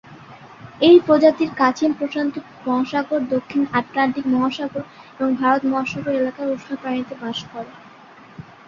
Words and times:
এই 0.81 0.97
প্রজাতির 1.05 1.51
কাছিম 1.57 1.91
প্রশান্ত 1.93 2.33
মহাসাগর, 2.65 3.21
দক্ষিণ 3.33 3.61
আটলান্টিক 3.79 4.25
মহাসাগর 4.27 4.83
এবং 5.13 5.29
ভারত 5.35 5.61
মহাসাগর 5.65 6.13
এলাকার 6.13 6.53
উষ্ণ 6.55 6.69
পানিতে 6.83 7.13
বাস 7.21 7.39
করে। 7.51 7.71